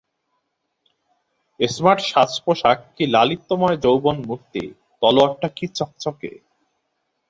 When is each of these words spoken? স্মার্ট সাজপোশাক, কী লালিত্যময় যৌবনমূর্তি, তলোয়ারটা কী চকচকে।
স্মার্ট 1.59 2.01
সাজপোশাক, 2.09 2.77
কী 2.95 3.03
লালিত্যময় 3.07 3.77
যৌবনমূর্তি, 3.77 4.63
তলোয়ারটা 5.01 5.47
কী 5.57 5.65
চকচকে। 5.77 6.31